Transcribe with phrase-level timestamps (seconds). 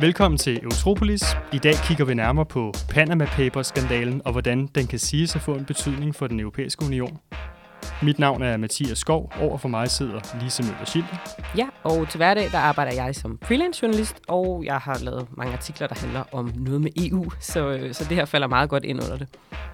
[0.00, 1.22] Velkommen til Eutropolis.
[1.52, 5.54] I dag kigger vi nærmere på Panama Papers-skandalen og hvordan den kan siges at få
[5.54, 7.18] en betydning for den europæiske union.
[8.02, 9.32] Mit navn er Mathias Skov.
[9.40, 11.08] Over for mig sidder Lise møller Schilde.
[11.56, 15.52] Ja, og til hverdag der arbejder jeg som freelance journalist, og jeg har lavet mange
[15.52, 18.84] artikler, der handler om noget med EU, så, øh, så det her falder meget godt
[18.84, 19.28] ind under det.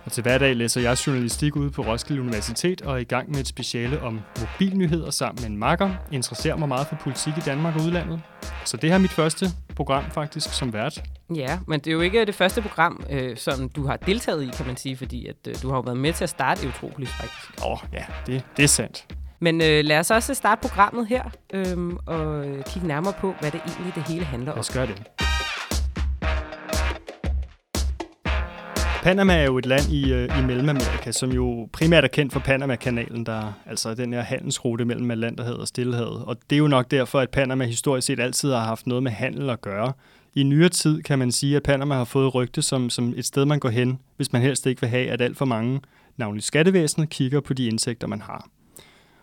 [0.05, 3.41] Og til hverdag læser jeg journalistik ude på Roskilde Universitet og er i gang med
[3.41, 5.91] et speciale om mobilnyheder sammen med en makker.
[6.13, 8.21] Interesserer mig meget for politik i Danmark og udlandet.
[8.65, 11.03] Så det her er mit første program faktisk som vært.
[11.35, 14.51] Ja, men det er jo ikke det første program, øh, som du har deltaget i,
[14.57, 17.11] kan man sige, fordi at, øh, du har jo været med til at starte Eutropolis
[17.11, 17.65] faktisk.
[17.67, 19.07] Åh, oh, ja, det, det er sandt.
[19.41, 21.23] Men øh, lad os også starte programmet her
[21.53, 24.57] øh, og kigge nærmere på, hvad det egentlig det hele handler om.
[24.57, 25.03] Lad os gøre det.
[29.03, 32.41] Panama er jo et land i, øh, i Mellemamerika, som jo primært er kendt for
[32.41, 36.25] Panama-kanalen, der altså den her handelsrute mellem Atlanterhavet og Stillehavet.
[36.25, 39.11] Og det er jo nok derfor, at Panama historisk set altid har haft noget med
[39.11, 39.93] handel at gøre.
[40.35, 43.45] I nyere tid kan man sige, at Panama har fået rygte som, som et sted,
[43.45, 45.81] man går hen, hvis man helst ikke vil have, at alt for mange,
[46.17, 48.49] navnlig skattevæsenet, kigger på de indtægter, man har.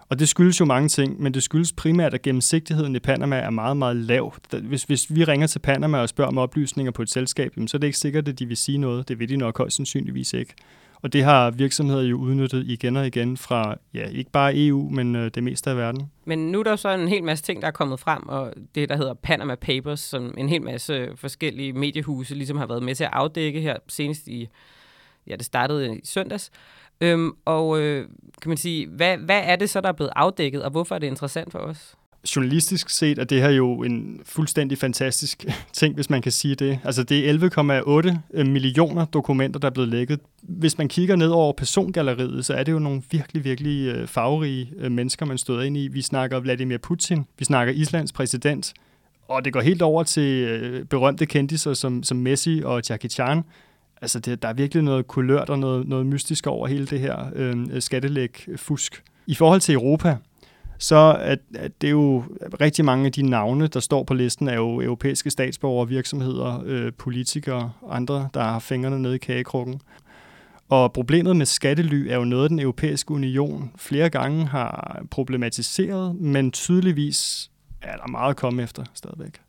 [0.09, 3.49] Og det skyldes jo mange ting, men det skyldes primært, at gennemsigtigheden i Panama er
[3.49, 4.36] meget, meget lav.
[4.64, 7.80] Hvis, hvis vi ringer til Panama og spørger om oplysninger på et selskab, så er
[7.80, 9.08] det ikke sikkert, at de vil sige noget.
[9.08, 10.53] Det vil de nok højst sandsynligvis ikke.
[11.02, 15.16] Og det har virksomheder jo udnyttet igen og igen fra, ja, ikke bare EU, men
[15.16, 16.12] øh, det meste af verden.
[16.26, 18.89] Men nu er der så en hel masse ting, der er kommet frem, og det,
[18.89, 23.04] der hedder Panama Papers, som en hel masse forskellige mediehuse ligesom har været med til
[23.04, 24.48] at afdække her senest i,
[25.28, 26.52] ja, det startede i søndags.
[27.02, 28.08] Øhm, og øh,
[28.42, 31.00] kan man sige, hvad, hvad er det så, der er blevet afdækket, og hvorfor er
[31.00, 31.95] det interessant for os?
[32.36, 36.80] Journalistisk set er det her jo en fuldstændig fantastisk ting, hvis man kan sige det.
[36.84, 37.34] Altså det er
[38.14, 40.20] 11,8 øh, millioner dokumenter, der er blevet lækket.
[40.42, 44.72] Hvis man kigger ned over persongalleriet, så er det jo nogle virkelig, virkelig øh, farverige
[44.78, 45.88] øh, mennesker, man støder ind i.
[45.88, 48.73] Vi snakker Vladimir Putin, vi snakker Islands præsident,
[49.28, 53.44] og det går helt over til berømte kendiser som, som Messi og Jackie Chan.
[54.02, 57.32] Altså det, der er virkelig noget kulørt og noget, noget mystisk over hele det her
[57.36, 59.04] øh, skattelæg-fusk.
[59.27, 60.17] I forhold til Europa,
[60.77, 62.23] så at, at det er jo
[62.61, 66.93] rigtig mange af de navne, der står på listen, er jo europæiske statsborgere, virksomheder, øh,
[66.98, 69.82] politikere og andre, der har fingrene nede i kagekrukken.
[70.70, 76.52] Og problemet med skattely er jo noget, den europæiske union flere gange har problematiseret, men
[76.52, 77.52] tydeligvis
[77.82, 79.42] er der meget at komme efter stadigvæk.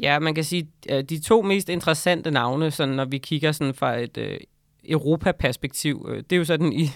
[0.00, 3.74] Ja, man kan sige, at de to mest interessante navne, sådan, når vi kigger sådan
[3.74, 4.36] fra et øh,
[4.88, 6.90] Europaperspektiv, øh, det er jo sådan i,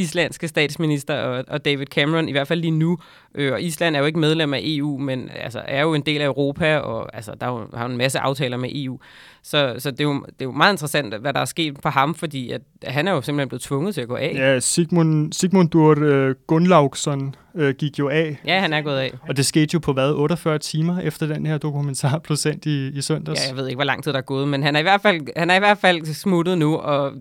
[0.00, 2.98] islandske statsminister og, og David Cameron, i hvert fald lige nu.
[3.34, 6.20] Øh, og Island er jo ikke medlem af EU, men altså, er jo en del
[6.20, 8.98] af Europa, og altså, der er jo, har jo en masse aftaler med EU.
[9.42, 11.88] Så, så det, er jo, det er jo meget interessant, hvad der er sket for
[11.88, 14.32] ham, fordi at, han er jo simpelthen blevet tvunget til at gå af.
[14.34, 18.40] Ja, Sigmund, Sigmundur uh, Gunnlaugsson uh, gik jo af.
[18.46, 19.12] Ja, han er gået af.
[19.28, 22.88] Og det skete jo på hvad, 48 timer efter den her dokumentar blev sendt i,
[22.88, 23.40] i søndags?
[23.44, 25.00] Ja, jeg ved ikke, hvor lang tid der er gået, men han er i hvert
[25.00, 27.12] fald, han er i hvert fald smuttet nu, og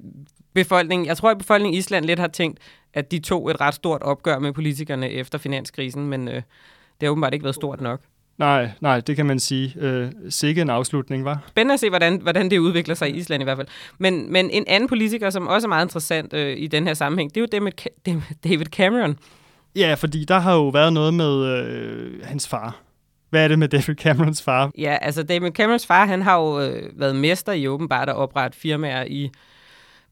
[0.54, 2.60] befolkningen, jeg tror, at befolkningen i Island lidt har tænkt,
[2.94, 6.44] at de tog et ret stort opgør med politikerne efter finanskrisen, men øh, det
[7.02, 8.02] har åbenbart ikke været stort nok.
[8.38, 9.76] Nej, nej, det kan man sige.
[9.80, 11.44] Øh, sikke en afslutning, var.
[11.48, 13.68] Spændende at se, hvordan, hvordan det udvikler sig i Island i hvert fald.
[13.98, 17.36] Men, men en anden politiker, som også er meget interessant øh, i den her sammenhæng,
[17.36, 19.18] det er jo David, David Cameron.
[19.76, 22.76] Ja, fordi der har jo været noget med øh, hans far.
[23.30, 24.72] Hvad er det med David Camerons far?
[24.78, 28.58] Ja, altså David Camerons far, han har jo øh, været mester i åbenbart at oprette
[28.58, 29.32] firmaer i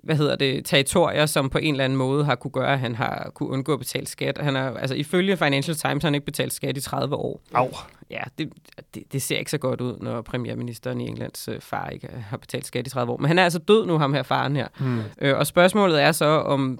[0.07, 2.95] hvad hedder det, territorier, som på en eller anden måde har kunne gøre, at han
[2.95, 4.37] har kunne undgå at betale skat.
[4.37, 7.41] Han har, altså ifølge Financial Times har han ikke betalt skat i 30 år.
[7.53, 7.69] Au.
[8.09, 8.53] Ja, det,
[8.95, 12.37] det, det ser ikke så godt ud, når premierministeren i Englands øh, far ikke har
[12.37, 13.17] betalt skat i 30 år.
[13.17, 14.67] Men han er altså død nu, ham her faren her.
[14.79, 15.01] Hmm.
[15.21, 16.79] Øh, og spørgsmålet er så, om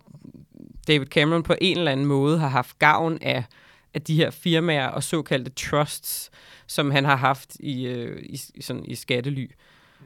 [0.88, 3.44] David Cameron på en eller anden måde har haft gavn af,
[3.94, 6.32] af de her firmaer og såkaldte trusts,
[6.68, 9.52] som han har haft i, øh, i, sådan, i skattely.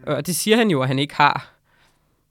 [0.07, 1.60] Og det siger han jo, at han ikke har.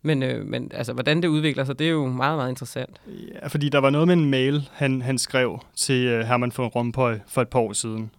[0.02, 3.00] Men, øh, men altså, hvordan det udvikler sig, det er jo meget, meget interessant.
[3.34, 6.66] Ja, fordi der var noget med en mail, han, han skrev til øh, Herman von
[6.66, 8.10] Rompuy for et par år siden.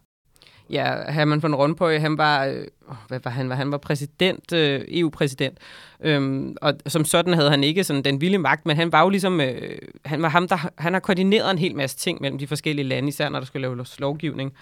[0.69, 2.65] Ja, Herman von Rompuy, han var, øh,
[3.07, 3.49] hvad var han?
[3.49, 5.57] Var, han var præsident, øh, EU-præsident,
[6.01, 9.09] øhm, og som sådan havde han ikke sådan den vilde magt, men han var jo
[9.09, 12.47] ligesom, øh, han var ham, der han har koordineret en hel masse ting mellem de
[12.47, 14.53] forskellige lande, især når der skulle laves lovgivning.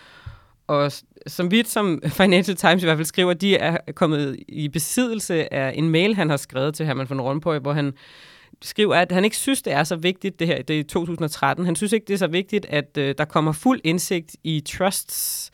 [0.69, 0.91] Og
[1.27, 5.73] som vidt som Financial Times i hvert fald skriver, de er kommet i besiddelse af
[5.75, 7.93] en mail, han har skrevet til Herman von Rompuy, hvor han
[8.61, 11.65] skriver, at han ikke synes, det er så vigtigt, det her, det er 2013.
[11.65, 15.51] Han synes ikke, det er så vigtigt, at øh, der kommer fuld indsigt i trusts.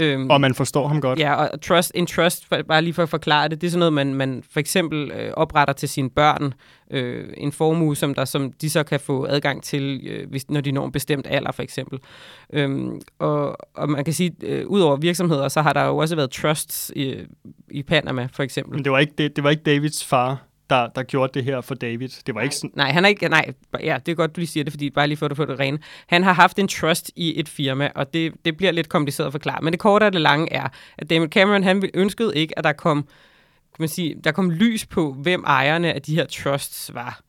[0.00, 1.18] Øhm, og man forstår ham godt.
[1.18, 3.78] Ja, og trust in trust, for, bare lige for at forklare det, det er sådan
[3.78, 6.54] noget, man, man for eksempel øh, opretter til sine børn.
[6.90, 10.60] Øh, en formue, som, der, som de så kan få adgang til, øh, hvis, når
[10.60, 11.98] de når en bestemt alder, for eksempel.
[12.52, 16.16] Øhm, og, og man kan sige, øh, ud over virksomheder, så har der jo også
[16.16, 17.14] været trusts i,
[17.70, 18.74] i Panama, for eksempel.
[18.74, 21.60] Men det var ikke, det, det var ikke Davids far, der, der gjorde det her
[21.60, 22.08] for David.
[22.08, 22.70] Det var nej, ikke sådan...
[22.74, 23.28] Nej, han er ikke...
[23.28, 25.44] Nej, ja, det er godt, du lige siger det, fordi bare lige for at få
[25.44, 25.78] det rene.
[26.06, 29.32] Han har haft en trust i et firma, og det, det bliver lidt kompliceret at
[29.32, 29.58] forklare.
[29.62, 32.72] Men det korte og det lange er, at David Cameron, han ønskede ikke, at der
[32.72, 37.20] kom, kan man sige, der kom lys på, hvem ejerne af de her trusts var.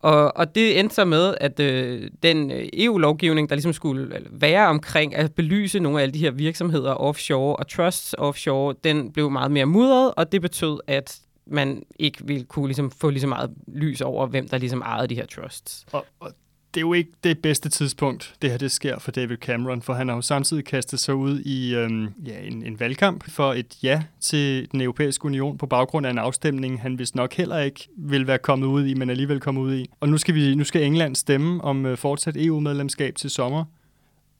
[0.00, 4.66] Og, og det endte så med, at øh, den øh, EU-lovgivning, der ligesom skulle være
[4.66, 9.30] omkring at belyse nogle af alle de her virksomheder offshore og trusts offshore, den blev
[9.30, 13.26] meget mere mudret, og det betød, at man ikke ville kunne ligesom få lige så
[13.26, 15.86] meget lys over, hvem der ligesom ejede de her trusts.
[15.92, 16.32] Og, og
[16.76, 19.94] det er jo ikke det bedste tidspunkt, det her det sker for David Cameron, for
[19.94, 23.82] han har jo samtidig kastet sig ud i øhm, ja, en, en valgkamp for et
[23.82, 27.88] ja til den europæiske union på baggrund af en afstemning, han vist nok heller ikke
[27.98, 29.90] vil være kommet ud i, men alligevel kommet ud i.
[30.00, 33.64] Og nu skal, vi, nu skal England stemme om øh, fortsat EU-medlemskab til sommer,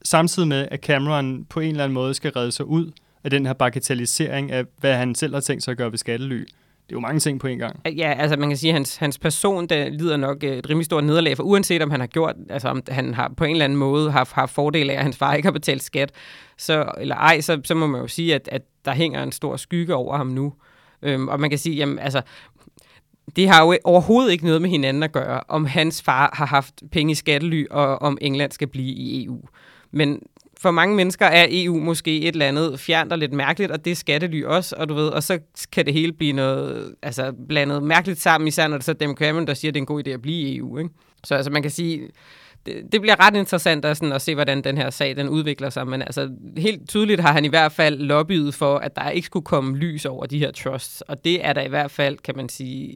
[0.03, 2.91] samtidig med, at Cameron på en eller anden måde skal redde sig ud
[3.23, 6.45] af den her bagatellisering af, hvad han selv har tænkt sig at gøre ved skattely
[6.87, 7.79] det er jo mange ting på en gang.
[7.85, 11.03] Ja, altså man kan sige, at hans, hans person der lider nok et rimelig stort
[11.03, 13.77] nederlag, for uanset om han har gjort, altså om han har på en eller anden
[13.77, 16.11] måde haft, haft fordel af, at hans far ikke har betalt skat,
[16.57, 19.55] så, eller ej, så, så må man jo sige, at, at der hænger en stor
[19.55, 20.53] skygge over ham nu.
[21.01, 22.21] Øhm, og man kan sige, jamen altså,
[23.35, 26.83] det har jo overhovedet ikke noget med hinanden at gøre, om hans far har haft
[26.91, 29.41] penge i skattely, og om England skal blive i EU.
[29.91, 30.21] Men
[30.59, 33.91] for mange mennesker er EU måske et eller andet fjernt og lidt mærkeligt, og det
[33.91, 35.39] er skattely også, og du ved, og så
[35.71, 39.15] kan det hele blive noget, altså blandet mærkeligt sammen, især når det så er Dem
[39.15, 40.89] Cameron, der siger, at det er en god idé at blive i EU, ikke?
[41.23, 42.09] Så altså man kan sige,
[42.65, 45.69] det, det bliver ret interessant at, sådan, at se, hvordan den her sag den udvikler
[45.69, 49.25] sig, men altså helt tydeligt har han i hvert fald lobbyet for, at der ikke
[49.25, 52.35] skulle komme lys over de her trusts, og det er der i hvert fald, kan
[52.37, 52.95] man sige,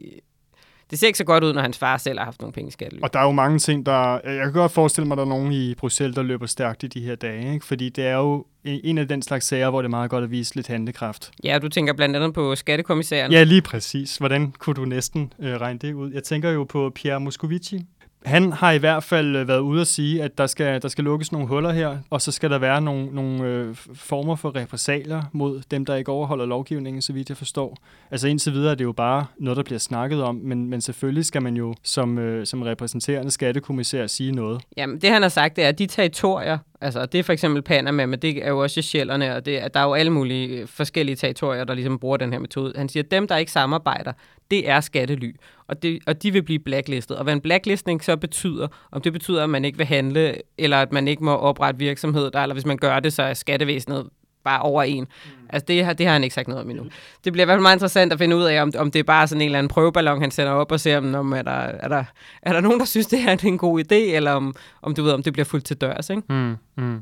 [0.92, 2.70] det ser ikke så godt ud, når hans far selv har haft nogle penge i
[2.70, 3.00] skattely.
[3.02, 4.20] Og der er jo mange ting, der...
[4.24, 6.86] Jeg kan godt forestille mig, at der er nogen i Bruxelles, der løber stærkt i
[6.86, 7.54] de her dage.
[7.54, 7.66] Ikke?
[7.66, 10.30] Fordi det er jo en af den slags sager, hvor det er meget godt at
[10.30, 11.30] vise lidt handlekraft.
[11.44, 13.32] Ja, du tænker blandt andet på skattekommissæren.
[13.32, 14.16] Ja, lige præcis.
[14.16, 16.12] Hvordan kunne du næsten øh, regne det ud?
[16.12, 17.80] Jeg tænker jo på Pierre Moscovici,
[18.24, 21.04] han har i hvert fald øh, været ude at sige, at der skal, der skal
[21.04, 25.22] lukkes nogle huller her, og så skal der være nogle, nogle øh, former for repressalier
[25.32, 27.76] mod dem, der ikke overholder lovgivningen, så vidt jeg forstår.
[28.10, 31.24] Altså indtil videre er det jo bare noget, der bliver snakket om, men, men selvfølgelig
[31.24, 34.62] skal man jo som, øh, som repræsenterende skattekommissær sige noget.
[34.76, 37.62] Jamen, det han har sagt, det er, at de territorier, Altså, det er for eksempel
[37.62, 40.68] Panama, men det er jo også Sjællerne, og det, der er jo alle mulige øh,
[40.68, 42.72] forskellige territorier, der ligesom bruger den her metode.
[42.76, 44.12] Han siger, at dem, der ikke samarbejder,
[44.50, 45.36] det er skattely,
[45.72, 47.16] og, det, og de vil blive blacklistet.
[47.16, 50.76] Og hvad en blacklistning så betyder, om det betyder, at man ikke vil handle, eller
[50.76, 54.08] at man ikke må oprette virksomhed, der, eller hvis man gør det, så er skattevæsenet
[54.44, 55.04] bare over en.
[55.04, 55.30] Mm.
[55.48, 56.84] Altså, det, har, det har han ikke sagt noget om endnu.
[57.24, 59.04] Det bliver i hvert fald meget interessant at finde ud af, om, om det er
[59.04, 61.50] bare sådan en eller anden prøveballon, han sender op og ser, om, om er, der,
[61.50, 62.04] er, der,
[62.42, 65.02] er der nogen, der synes, det her er en god idé, eller om, om, du
[65.02, 66.10] ved, om det bliver fuldt til dørs.
[66.10, 66.22] Ikke?
[66.28, 67.00] Mm, mm.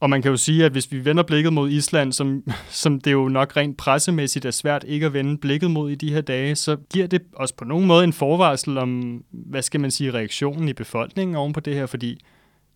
[0.00, 3.12] Og man kan jo sige, at hvis vi vender blikket mod Island, som, som det
[3.12, 6.56] jo nok rent pressemæssigt er svært ikke at vende blikket mod i de her dage,
[6.56, 10.68] så giver det os på nogen måde en forvarsel om, hvad skal man sige, reaktionen
[10.68, 12.20] i befolkningen oven på det her, fordi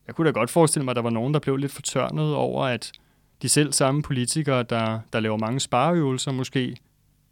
[0.06, 2.64] jeg kunne da godt forestille mig, at der var nogen, der blev lidt fortørnet over,
[2.64, 2.92] at
[3.42, 6.76] de selv samme politikere, der, der laver mange spareøvelser, måske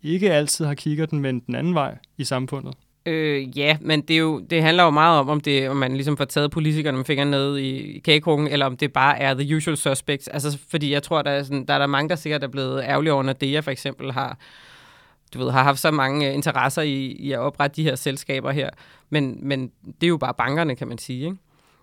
[0.03, 2.75] ikke altid har kigget den vendt den anden vej i samfundet.
[3.07, 5.93] Øh, ja, men det, er jo, det handler jo meget om, om, det, om man
[5.93, 8.21] ligesom får taget politikerne med fingrene ned i, i
[8.51, 10.29] eller om det bare er the usual suspects.
[10.29, 12.83] Altså, fordi jeg tror, der er, sådan, der er der mange, der sikkert er blevet
[12.85, 14.39] ærgerlige over, når DEA for eksempel har,
[15.35, 18.51] du ved, har haft så mange øh, interesser i, i at oprette de her selskaber
[18.51, 18.71] her.
[19.11, 21.25] Men, men det er jo bare bankerne, kan man sige.
[21.25, 21.37] Ikke?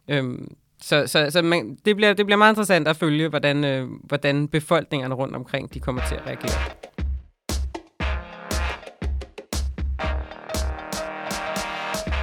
[0.07, 3.89] Øhm, så, så, så man, det, bliver, det bliver meget interessant at følge, hvordan, øh,
[4.03, 6.92] hvordan befolkningerne rundt omkring de kommer til at reagere.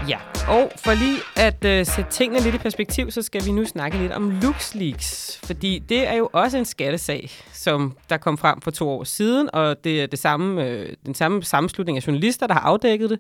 [0.08, 3.64] Ja, og for lige at øh, sætte tingene lidt i perspektiv, så skal vi nu
[3.64, 5.40] snakke lidt om LuxLeaks.
[5.44, 9.50] Fordi det er jo også en skattesag, som der kom frem for to år siden,
[9.52, 13.18] og det er det samme, øh, den samme sammenslutning af journalister, der har afdækket det.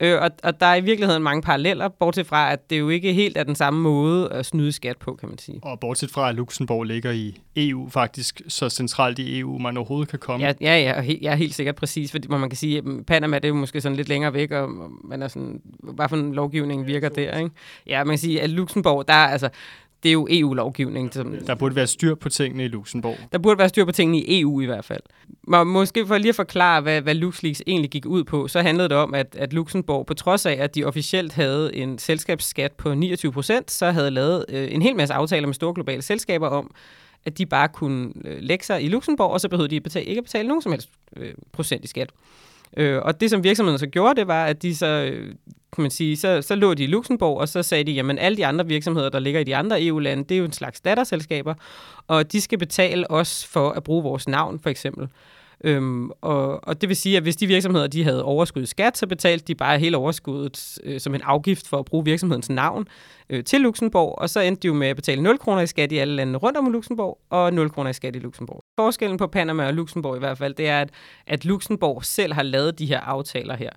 [0.00, 3.12] Øh, og, og der er i virkeligheden mange paralleller, bortset fra, at det jo ikke
[3.12, 5.60] helt er den samme måde at snyde skat på, kan man sige.
[5.62, 10.08] Og bortset fra, at Luxembourg ligger i EU faktisk så centralt i EU, man overhovedet
[10.08, 10.46] kan komme.
[10.46, 13.44] Ja, ja, ja jeg er helt sikkert præcis, fordi man kan sige, at Panama det
[13.44, 14.68] er jo måske sådan lidt længere væk, og
[15.04, 17.50] man er sådan, hvad for en lovgivning virker der, ikke?
[17.86, 19.48] Ja, man kan sige, at Luxembourg, der er altså,
[20.04, 21.14] det er jo EU-lovgivning.
[21.14, 23.16] Som, der burde være styr på tingene i Luxembourg.
[23.32, 25.00] Der burde være styr på tingene i EU i hvert fald.
[25.48, 28.88] Men måske for lige at forklare, hvad, hvad LuxLeaks egentlig gik ud på, så handlede
[28.88, 32.94] det om, at, at Luxembourg, på trods af, at de officielt havde en selskabsskat på
[32.94, 36.74] 29 procent, så havde lavet øh, en hel masse aftaler med store globale selskaber om,
[37.24, 40.18] at de bare kunne øh, lægge sig i Luxembourg, og så behøvede de betale, ikke
[40.18, 42.10] at betale nogen som helst øh, procent i skat.
[42.76, 45.34] Øh, og det, som virksomheden så gjorde, det var, at de så, øh,
[45.72, 48.36] kan man sige, så, så lå de i Luxembourg, og så sagde de, jamen alle
[48.36, 51.54] de andre virksomheder, der ligger i de andre EU-lande, det er jo en slags datterselskaber,
[52.06, 55.08] og de skal betale os for at bruge vores navn, for eksempel.
[55.64, 58.98] Øhm, og, og det vil sige, at hvis de virksomheder de havde overskud i skat,
[58.98, 62.86] så betalte de bare hele overskuddet øh, som en afgift for at bruge virksomhedens navn
[63.30, 65.92] øh, til Luxembourg, og så endte de jo med at betale 0 kroner i skat
[65.92, 68.60] i alle landene rundt om Luxembourg, og 0 kroner i skat i Luxembourg.
[68.78, 70.90] Forskellen på Panama og Luxembourg i hvert fald, det er, at,
[71.26, 73.70] at Luxembourg selv har lavet de her aftaler her.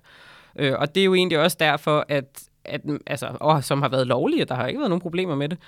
[0.58, 4.06] Øh, og det er jo egentlig også derfor, at, at altså, åh, som har været
[4.06, 5.58] lovlige, der har ikke været nogen problemer med det.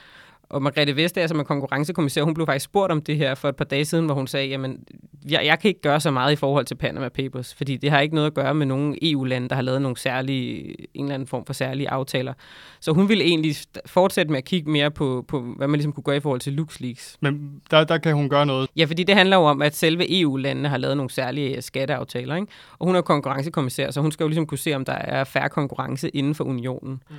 [0.51, 3.57] Og Margrethe Vestager, som er konkurrencekommissær, hun blev faktisk spurgt om det her for et
[3.57, 4.85] par dage siden, hvor hun sagde, jamen,
[5.31, 8.01] jeg, jeg kan ikke gøre så meget i forhold til Panama Papers, fordi det har
[8.01, 11.27] ikke noget at gøre med nogen EU-lande, der har lavet nogle særlige, en eller anden
[11.27, 12.33] form for særlige aftaler.
[12.81, 16.05] Så hun ville egentlig fortsætte med at kigge mere på, på hvad man ligesom kunne
[16.05, 17.17] gøre i forhold til LuxLeaks.
[17.21, 18.69] Men der, der kan hun gøre noget?
[18.77, 22.53] Ja, fordi det handler jo om, at selve EU-landene har lavet nogle særlige skatteaftaler, ikke?
[22.79, 25.49] og hun er konkurrencekommissær, så hun skal jo ligesom kunne se, om der er færre
[25.49, 27.03] konkurrence inden for unionen.
[27.11, 27.17] Mm.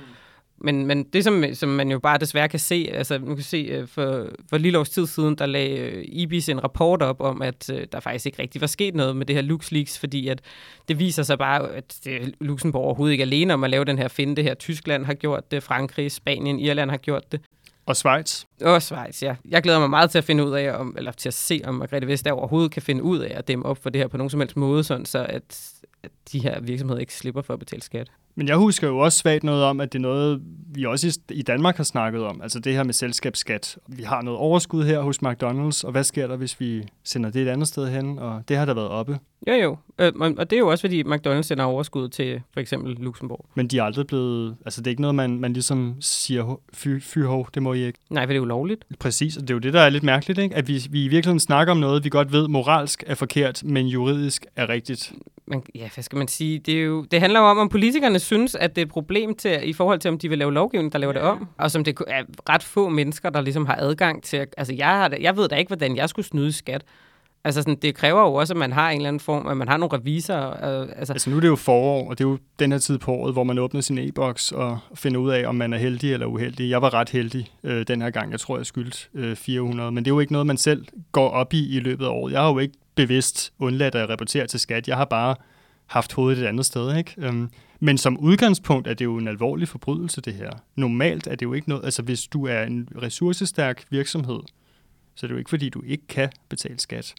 [0.64, 3.56] Men, men det, som, som man jo bare desværre kan se, altså nu kan se,
[3.56, 7.42] øh, for, for lige års tid siden, der lagde øh, IBIS en rapport op om,
[7.42, 10.40] at uh, der faktisk ikke rigtig var sket noget med det her LuxLeaks, fordi at
[10.88, 13.98] det viser sig bare, at det, Luxembourg overhovedet ikke er alene om at lave den
[13.98, 14.54] her finde det her.
[14.54, 17.40] Tyskland har gjort det, Frankrig, Spanien, Irland har gjort det.
[17.86, 18.44] Og Schweiz.
[18.64, 19.36] Og Schweiz, ja.
[19.48, 21.74] Jeg glæder mig meget til at finde ud af, om, eller til at se, om
[21.74, 24.30] Margrethe Vestager overhovedet kan finde ud af at dæmme op for det her på nogen
[24.30, 27.82] som helst måde, sådan så at, at de her virksomheder ikke slipper for at betale
[27.82, 28.10] skat.
[28.34, 30.40] Men jeg husker jo også svagt noget om, at det er noget,
[30.74, 32.42] vi også i Danmark har snakket om.
[32.42, 33.78] Altså det her med selskabsskat.
[33.88, 37.42] Vi har noget overskud her hos McDonald's, og hvad sker der, hvis vi sender det
[37.42, 38.18] et andet sted hen?
[38.18, 39.18] Og det har der været oppe.
[39.48, 39.76] Jo, jo.
[39.98, 43.46] Øh, og det er jo også, fordi McDonald's sender overskud til for eksempel Luxembourg.
[43.54, 44.56] Men de er aldrig blevet...
[44.64, 47.86] Altså, det er ikke noget, man, man ligesom siger, fy, fy hov, det må I
[47.86, 47.98] ikke.
[48.10, 48.84] Nej, for det er ulovligt.
[48.98, 50.56] Præcis, og det er jo det, der er lidt mærkeligt, ikke?
[50.56, 53.86] At vi, vi i virkeligheden snakker om noget, vi godt ved moralsk er forkert, men
[53.86, 55.12] juridisk er rigtigt.
[55.52, 56.58] Man, ja, hvad skal man sige?
[56.58, 59.34] Det, er jo, det handler jo om, om politikerne synes, at det er et problem
[59.34, 61.20] til, i forhold til, om de vil lave lovgivning, der laver ja.
[61.20, 61.48] det om.
[61.58, 64.46] Og som det er ret få mennesker, der ligesom har adgang til...
[64.56, 66.84] Altså, jeg, har, jeg ved da ikke, hvordan jeg skulle snyde skat.
[67.44, 69.68] Altså, sådan, det kræver jo også, at man har en eller anden form, at man
[69.68, 70.82] har nogle revisorer.
[70.82, 71.12] Øh, altså.
[71.12, 73.32] altså, nu er det jo forår, og det er jo den her tid på året,
[73.32, 76.70] hvor man åbner sin e-boks og finder ud af, om man er heldig eller uheldig.
[76.70, 78.32] Jeg var ret heldig øh, den her gang.
[78.32, 79.92] Jeg tror, jeg skyldte øh, 400.
[79.92, 82.32] Men det er jo ikke noget, man selv går op i i løbet af året.
[82.32, 84.88] Jeg har jo ikke bevidst undladt at rapportere til skat.
[84.88, 85.34] Jeg har bare
[85.86, 86.96] haft hovedet et andet sted.
[86.96, 87.14] Ikke?
[87.18, 90.50] Øhm, men som udgangspunkt er det jo en alvorlig forbrydelse, det her.
[90.76, 91.84] Normalt er det jo ikke noget...
[91.84, 94.40] Altså, hvis du er en ressourcestærk virksomhed,
[95.14, 97.14] så er det jo ikke, fordi du ikke kan betale skat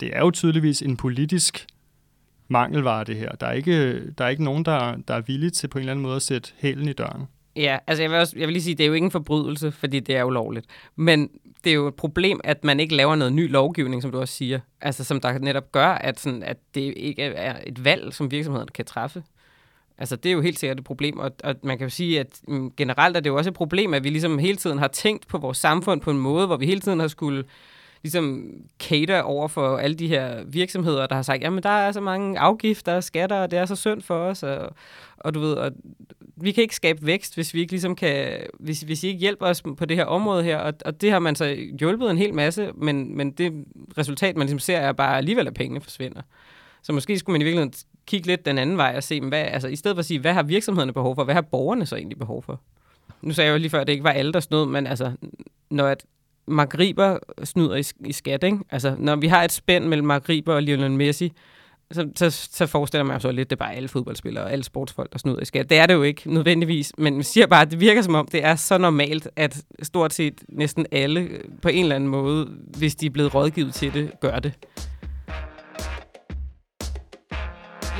[0.00, 1.66] det er jo tydeligvis en politisk
[2.48, 3.32] mangelvare, det her.
[3.32, 5.92] Der er ikke, der er ikke nogen, der, der er villige til på en eller
[5.92, 7.22] anden måde at sætte hælen i døren.
[7.56, 9.72] Ja, altså jeg vil, også, jeg vil lige sige, det er jo ikke en forbrydelse,
[9.72, 10.66] fordi det er ulovligt.
[10.96, 11.30] Men
[11.64, 14.34] det er jo et problem, at man ikke laver noget ny lovgivning, som du også
[14.34, 14.60] siger.
[14.80, 18.68] Altså som der netop gør, at, sådan, at det ikke er et valg, som virksomheden
[18.74, 19.22] kan træffe.
[19.98, 22.40] Altså det er jo helt sikkert et problem, og, og man kan jo sige, at
[22.48, 25.28] mm, generelt er det jo også et problem, at vi ligesom hele tiden har tænkt
[25.28, 27.44] på vores samfund på en måde, hvor vi hele tiden har skulle
[28.04, 32.00] ligesom cater over for alle de her virksomheder, der har sagt, jamen der er så
[32.00, 34.70] mange afgifter og skatter, og det er så synd for os, og,
[35.16, 35.72] og du ved, og
[36.36, 39.46] vi kan ikke skabe vækst, hvis vi ikke ligesom kan, hvis, hvis I ikke hjælper
[39.46, 42.34] os på det her område her, og, og det har man så hjulpet en hel
[42.34, 43.64] masse, men, men det
[43.98, 46.22] resultat, man ligesom ser, er bare alligevel, at pengene forsvinder.
[46.82, 47.74] Så måske skulle man i virkeligheden
[48.06, 50.32] kigge lidt den anden vej og se, hvad, altså i stedet for at sige, hvad
[50.32, 52.60] har virksomhederne behov for, hvad har borgerne så egentlig behov for?
[53.22, 55.12] Nu sagde jeg jo lige før, at det ikke var alle, der snød, men altså,
[55.70, 56.04] når at
[56.46, 58.58] Magriber snyder i, i skat, ikke?
[58.70, 61.32] Altså, når vi har et spænd mellem Magriber og Lionel Messi,
[61.92, 64.64] så, så, så forestiller man sig lidt, lidt, det er bare alle fodboldspillere og alle
[64.64, 65.70] sportsfolk, der snyder i skat.
[65.70, 68.26] Det er det jo ikke nødvendigvis, men man siger bare, at det virker som om,
[68.26, 72.48] det er så normalt, at stort set næsten alle øh, på en eller anden måde,
[72.78, 74.52] hvis de er blevet rådgivet til det, gør det.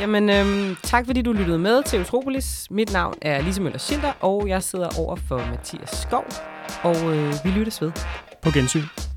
[0.00, 2.70] Jamen, øhm, tak fordi du lyttede med til Utropolis.
[2.70, 6.24] Mit navn er Lise Møller Schilder, og jeg sidder over for Mathias Skov,
[6.82, 7.92] og øh, vi lyttes ved.
[8.44, 9.13] På gensyn.